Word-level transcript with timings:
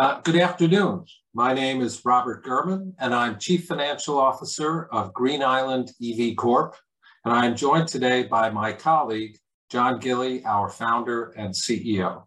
Uh, 0.00 0.20
good 0.20 0.36
afternoon. 0.36 1.04
My 1.34 1.52
name 1.52 1.80
is 1.80 2.04
Robert 2.04 2.44
Gurman, 2.44 2.92
and 3.00 3.12
I'm 3.12 3.36
Chief 3.36 3.66
Financial 3.66 4.16
Officer 4.16 4.84
of 4.92 5.12
Green 5.12 5.42
Island 5.42 5.90
EV 6.00 6.36
Corp. 6.36 6.76
And 7.24 7.34
I'm 7.34 7.56
joined 7.56 7.88
today 7.88 8.22
by 8.22 8.48
my 8.48 8.72
colleague, 8.72 9.36
John 9.70 9.98
Gilley, 9.98 10.44
our 10.46 10.68
founder 10.68 11.34
and 11.36 11.52
CEO. 11.52 12.22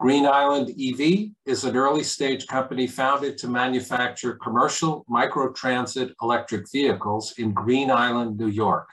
Green 0.00 0.26
Island 0.26 0.70
EV 0.70 1.28
is 1.44 1.62
an 1.62 1.76
early 1.76 2.02
stage 2.02 2.48
company 2.48 2.88
founded 2.88 3.38
to 3.38 3.46
manufacture 3.46 4.34
commercial 4.42 5.04
microtransit 5.08 6.12
electric 6.20 6.68
vehicles 6.72 7.34
in 7.38 7.52
Green 7.52 7.88
Island, 7.88 8.36
New 8.36 8.48
York. 8.48 8.88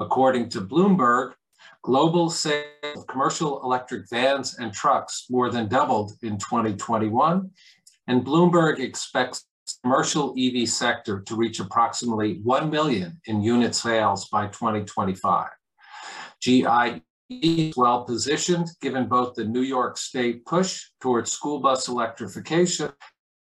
According 0.00 0.48
to 0.48 0.60
Bloomberg, 0.60 1.34
global 1.84 2.30
sales 2.30 2.64
of 2.96 3.06
commercial 3.06 3.62
electric 3.62 4.08
vans 4.08 4.58
and 4.58 4.72
trucks 4.72 5.26
more 5.30 5.50
than 5.50 5.68
doubled 5.68 6.12
in 6.22 6.38
2021, 6.38 7.50
and 8.08 8.24
Bloomberg 8.24 8.80
expects 8.80 9.46
commercial 9.82 10.34
EV 10.38 10.66
sector 10.68 11.20
to 11.20 11.36
reach 11.36 11.60
approximately 11.60 12.40
1 12.42 12.70
million 12.70 13.20
in 13.26 13.42
unit 13.42 13.74
sales 13.74 14.28
by 14.30 14.46
2025. 14.46 15.48
GIE 16.40 17.02
is 17.30 17.76
well 17.76 18.04
positioned 18.04 18.68
given 18.80 19.06
both 19.06 19.34
the 19.34 19.44
New 19.44 19.62
York 19.62 19.98
State 19.98 20.44
push 20.46 20.86
towards 21.00 21.32
school 21.32 21.60
bus 21.60 21.88
electrification, 21.88 22.90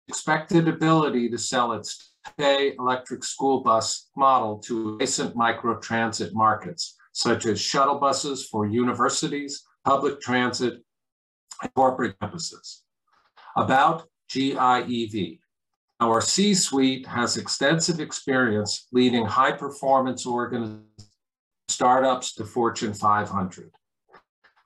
expected 0.07 0.67
ability 0.67 1.27
to 1.29 1.37
sell 1.39 1.73
its 1.73 2.13
electric 2.37 3.23
school 3.23 3.61
bus 3.61 4.09
model 4.15 4.59
to 4.59 4.95
adjacent 4.95 5.35
microtransit 5.35 6.33
markets, 6.33 6.96
such 7.17 7.47
as 7.47 7.59
shuttle 7.59 7.97
buses 7.97 8.47
for 8.47 8.67
universities, 8.67 9.63
public 9.83 10.21
transit, 10.21 10.75
and 11.63 11.73
corporate 11.73 12.15
campuses. 12.19 12.81
About 13.55 14.07
GIEV. 14.29 15.39
Our 15.99 16.21
C-suite 16.21 17.07
has 17.07 17.37
extensive 17.37 17.99
experience 17.99 18.87
leading 18.91 19.25
high 19.25 19.51
performance 19.51 20.27
organizations 20.27 20.83
startups 21.69 22.33
to 22.35 22.45
Fortune 22.45 22.93
500. 22.93 23.71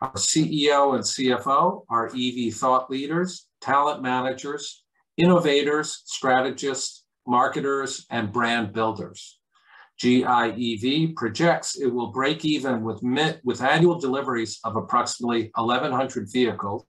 Our 0.01 0.13
CEO 0.13 0.93
and 0.93 1.03
CFO 1.03 1.83
are 1.89 2.11
EV 2.13 2.53
thought 2.53 2.91
leaders, 2.91 3.47
talent 3.61 4.03
managers, 4.03 4.83
innovators, 5.17 6.03
strategists, 6.05 7.05
marketers, 7.25 8.05
and 8.11 8.31
brand 8.31 8.73
builders. 8.73 9.40
GIEV 10.01 11.15
projects 11.15 11.79
it 11.79 11.85
will 11.85 12.07
break 12.07 12.43
even 12.43 12.81
with, 12.81 13.01
with 13.43 13.61
annual 13.61 13.99
deliveries 13.99 14.59
of 14.63 14.75
approximately 14.75 15.51
1,100 15.53 16.27
vehicles 16.31 16.85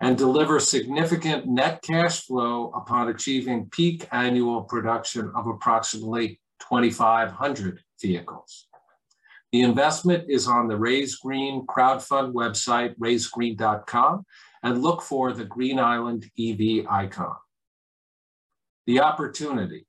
and 0.00 0.16
deliver 0.16 0.58
significant 0.58 1.46
net 1.46 1.82
cash 1.82 2.24
flow 2.24 2.72
upon 2.74 3.08
achieving 3.08 3.68
peak 3.70 4.08
annual 4.12 4.62
production 4.62 5.30
of 5.34 5.46
approximately 5.46 6.40
2,500 6.60 7.80
vehicles. 8.00 8.68
The 9.52 9.60
investment 9.60 10.24
is 10.30 10.48
on 10.48 10.66
the 10.68 10.78
Raise 10.78 11.16
Green 11.16 11.66
crowdfund 11.66 12.32
website, 12.32 12.96
raisegreen.com, 12.96 14.24
and 14.62 14.82
look 14.82 15.02
for 15.02 15.34
the 15.34 15.44
Green 15.44 15.78
Island 15.78 16.30
EV 16.38 16.86
icon. 16.88 17.34
The 18.86 19.00
opportunity. 19.00 19.86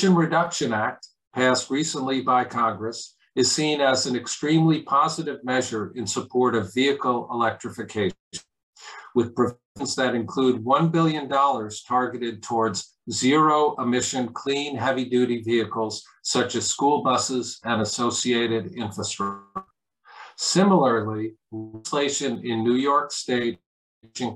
Reduction 0.00 0.72
Act, 0.72 1.08
passed 1.34 1.70
recently 1.70 2.22
by 2.22 2.44
Congress, 2.44 3.14
is 3.36 3.50
seen 3.50 3.80
as 3.80 4.06
an 4.06 4.16
extremely 4.16 4.82
positive 4.82 5.42
measure 5.44 5.92
in 5.94 6.06
support 6.06 6.54
of 6.54 6.74
vehicle 6.74 7.28
electrification, 7.32 8.16
with 9.14 9.34
provisions 9.34 9.94
that 9.96 10.14
include 10.14 10.64
$1 10.64 10.92
billion 10.92 11.28
targeted 11.86 12.42
towards 12.42 12.98
zero 13.10 13.74
emission 13.78 14.28
clean 14.32 14.76
heavy 14.76 15.04
duty 15.04 15.40
vehicles 15.42 16.04
such 16.22 16.56
as 16.56 16.68
school 16.68 17.02
buses 17.02 17.58
and 17.64 17.80
associated 17.80 18.74
infrastructure. 18.74 19.64
Similarly, 20.36 21.34
legislation 21.52 22.44
in 22.44 22.64
New 22.64 22.74
York 22.74 23.12
State 23.12 23.58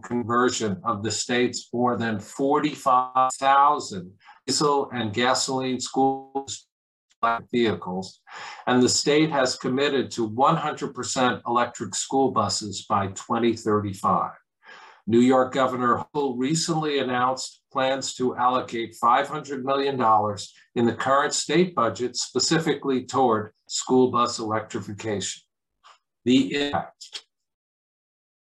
conversion 0.03 0.81
of 0.84 1.03
the 1.03 1.10
state's 1.10 1.69
more 1.72 1.97
than 1.97 2.19
45,000 2.19 4.12
diesel 4.47 4.91
and 4.93 5.12
gasoline 5.12 5.81
school 5.81 6.47
vehicles, 7.50 8.21
and 8.66 8.82
the 8.82 8.88
state 8.88 9.31
has 9.31 9.56
committed 9.56 10.10
to 10.12 10.28
100% 10.31 11.43
electric 11.47 11.94
school 11.94 12.31
buses 12.31 12.84
by 12.88 13.09
2035. 13.09 14.32
New 15.09 15.21
York 15.21 15.53
Governor 15.53 16.05
Hochul 16.15 16.34
recently 16.37 16.99
announced 16.99 17.62
plans 17.72 18.15
to 18.15 18.37
allocate 18.37 18.97
$500 19.03 19.62
million 19.62 19.94
in 20.75 20.84
the 20.84 20.94
current 20.94 21.32
state 21.32 21.75
budget 21.75 22.16
specifically 22.16 23.05
toward 23.05 23.53
school 23.69 24.10
bus 24.10 24.38
electrification. 24.38 25.43
The 26.25 26.66
impact. 26.66 27.25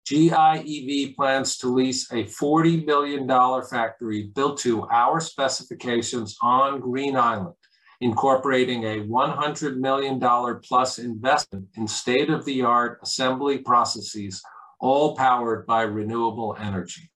GIEV 0.07 1.17
plans 1.17 1.57
to 1.59 1.69
lease 1.69 2.11
a 2.13 2.25
$40 2.25 2.85
million 2.85 3.27
factory 3.65 4.31
built 4.35 4.59
to 4.59 4.87
our 4.89 5.19
specifications 5.19 6.37
on 6.43 6.81
Green 6.81 7.17
Island, 7.17 7.55
incorporating 8.03 8.85
a 8.85 9.01
$100 9.01 9.79
million 9.79 10.21
plus 10.63 10.99
investment 10.99 11.67
in 11.77 11.89
state-of-the-art 11.89 13.01
assembly 13.03 13.59
processes 13.59 14.43
all 14.79 15.17
powered 15.17 15.67
by 15.67 15.83
renewable 15.83 16.55
energy. 16.61 17.11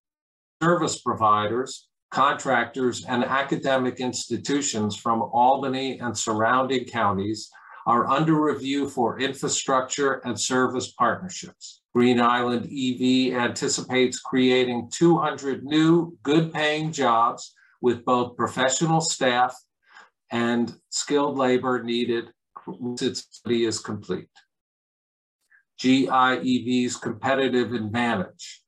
Service 0.62 0.99
providers, 1.03 1.88
contractors, 2.10 3.05
and 3.05 3.22
academic 3.22 4.00
institutions 4.00 4.97
from 4.97 5.20
Albany 5.20 5.99
and 5.99 6.16
surrounding 6.16 6.87
counties 6.87 7.50
are 7.87 8.09
under 8.09 8.41
review 8.41 8.88
for 8.88 9.20
infrastructure 9.20 10.20
and 10.25 10.41
service 10.41 10.93
partnerships. 10.93 11.82
Green 11.94 12.21
Island 12.21 12.66
EV 12.66 13.34
anticipates 13.34 14.21
creating 14.21 14.91
200 14.93 15.65
new 15.65 16.16
good 16.22 16.53
paying 16.53 16.93
jobs 16.93 17.54
with 17.81 18.04
both 18.04 18.37
professional 18.37 19.00
staff 19.00 19.56
and 20.31 20.75
skilled 20.91 21.38
labor 21.38 21.82
needed 21.82 22.31
once 22.66 23.03
its 23.03 23.26
study 23.31 23.65
is 23.65 23.78
complete. 23.78 24.28
GIEV's 25.81 26.97
competitive 26.97 27.72
advantage. 27.72 28.62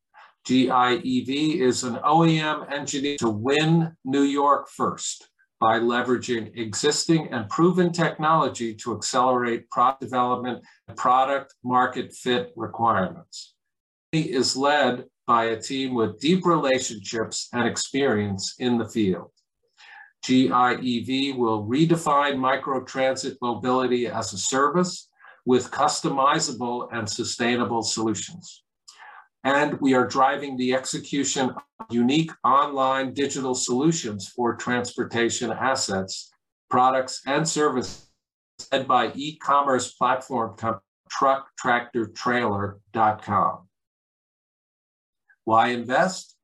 GIEV 0.47 1.57
is 1.61 1.85
an 1.85 1.97
OEM 1.97 2.73
engineer 2.73 3.17
to 3.19 3.31
win 3.31 3.95
New 4.05 4.23
York 4.23 4.69
first 4.69 5.30
by 5.61 5.79
leveraging 5.79 6.57
existing 6.59 7.29
and 7.29 7.49
proven 7.51 7.93
technology 7.93 8.75
to 8.75 8.97
accelerate 8.97 9.69
product 9.71 10.01
development 10.01 10.65
and 10.89 10.97
product 10.97 11.55
market 11.63 12.13
fit 12.15 12.53
requirements. 12.57 13.55
He 14.11 14.33
is 14.33 14.57
led 14.57 15.05
by 15.27 15.45
a 15.45 15.61
team 15.61 15.95
with 15.95 16.19
deep 16.19 16.47
relationships 16.47 17.49
and 17.53 17.69
experience 17.69 18.55
in 18.59 18.79
the 18.79 18.89
field. 18.89 19.31
GIEV 20.25 21.37
will 21.37 21.67
redefine 21.67 22.37
microtransit 22.37 23.37
mobility 23.41 24.07
as 24.07 24.33
a 24.33 24.39
service 24.39 25.09
with 25.47 25.71
customizable 25.71 26.89
and 26.93 27.09
sustainable 27.09 27.83
solutions. 27.83 28.65
And 29.45 29.81
we 29.81 29.95
are 29.95 30.07
driving 30.07 30.57
the 30.57 30.75
execution 30.75 31.51
of 31.51 31.87
unique 31.89 32.31
online 32.45 33.15
digital 33.15 33.55
solutions 33.55 34.29
for 34.29 34.55
transportation 34.55 35.51
assets, 35.51 36.31
products, 36.69 37.23
and 37.27 37.49
services 37.49 38.11
led 38.71 38.87
by 38.87 39.11
e-commerce 39.15 39.95
platform 39.95 40.55
trucktractortrailer.com. 41.11 43.69
Why 45.45 45.69
invest? 45.69 46.37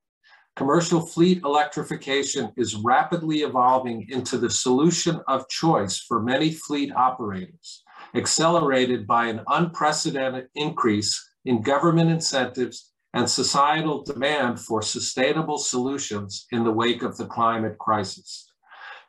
Commercial 0.57 1.05
fleet 1.05 1.43
electrification 1.45 2.51
is 2.57 2.77
rapidly 2.77 3.41
evolving 3.41 4.07
into 4.09 4.39
the 4.39 4.49
solution 4.49 5.21
of 5.29 5.47
choice 5.51 5.99
for 5.99 6.23
many 6.23 6.51
fleet 6.51 6.91
operators 6.97 7.83
accelerated 8.15 9.07
by 9.07 9.27
an 9.27 9.43
unprecedented 9.49 10.49
increase 10.55 11.31
in 11.47 11.63
government 11.63 12.11
incentives 12.11 12.93
and 13.15 13.29
societal 13.29 14.03
demand 14.03 14.61
for 14.61 14.83
sustainable 14.83 15.57
solutions 15.57 16.47
in 16.53 16.65
the 16.65 16.71
wake 16.71 17.03
of 17.03 17.17
the 17.17 17.27
climate 17.27 17.79
crisis. 17.79 18.53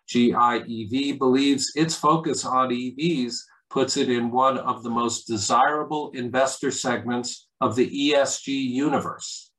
GIEV 0.09 1.17
believes 1.17 1.73
its 1.75 1.95
focus 1.95 2.45
on 2.45 2.69
EVs 2.69 3.35
puts 3.69 3.97
it 3.97 4.09
in 4.09 4.31
one 4.31 4.57
of 4.59 4.81
the 4.83 4.89
most 4.89 5.27
desirable 5.27 6.11
investor 6.13 6.71
segments 6.71 7.49
of 7.59 7.75
the 7.75 7.89
ESG 7.89 8.47
universe. 8.47 9.51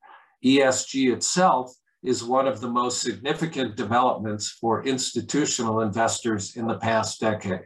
ESG 0.43 1.13
itself 1.13 1.71
is 2.01 2.23
one 2.23 2.47
of 2.47 2.61
the 2.61 2.67
most 2.67 3.01
significant 3.01 3.75
developments 3.75 4.57
for 4.59 4.83
institutional 4.85 5.81
investors 5.81 6.55
in 6.55 6.65
the 6.65 6.77
past 6.79 7.19
decade. 7.19 7.61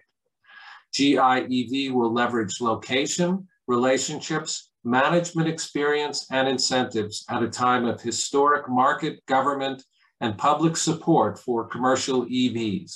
GIEV 0.94 1.92
will 1.94 2.12
leverage 2.12 2.60
location, 2.60 3.48
relationships, 3.68 4.72
management 4.84 5.48
experience, 5.48 6.28
and 6.32 6.48
incentives 6.48 7.26
at 7.30 7.44
a 7.44 7.50
time 7.50 7.86
of 7.86 8.02
historic 8.02 8.70
market, 8.70 9.26
government, 9.26 9.84
and 10.22 10.38
public 10.38 10.78
support 10.78 11.40
for 11.40 11.68
commercial 11.68 12.26
EVs. 12.26 12.94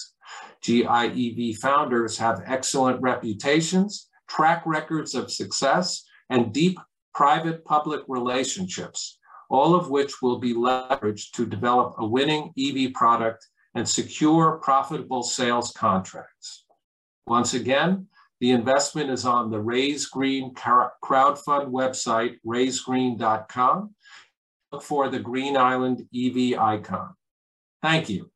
GIEV 0.64 1.58
founders 1.58 2.18
have 2.18 2.44
excellent 2.46 3.02
reputations, 3.02 4.10
track 4.28 4.64
records 4.66 5.16
of 5.16 5.32
success, 5.32 6.04
and 6.30 6.54
deep 6.54 6.78
private 7.14 7.64
public 7.66 8.02
relationships, 8.08 9.18
all 9.50 9.76
of 9.76 9.90
which 9.90 10.22
will 10.22 10.40
be 10.40 10.54
leveraged 10.54 11.32
to 11.32 11.46
develop 11.46 11.96
a 11.98 12.06
winning 12.06 12.54
EV 12.60 12.94
product 12.94 13.46
and 13.76 13.88
secure 13.88 14.60
profitable 14.62 15.24
sales 15.24 15.72
contracts. 15.72 16.66
Once 17.28 17.54
again, 17.54 18.08
the 18.40 18.52
investment 18.52 19.10
is 19.10 19.26
on 19.26 19.50
the 19.50 19.60
Raise 19.60 20.06
Green 20.06 20.54
crowdfund 20.54 21.72
website, 21.72 22.36
raisegreen.com. 22.46 23.96
Look 24.72 24.84
for 24.84 25.10
the 25.10 25.20
Green 25.20 25.58
Island 25.58 26.08
EV 26.16 26.60
icon. 26.60 27.16
Thank 27.82 28.10
you. 28.10 28.30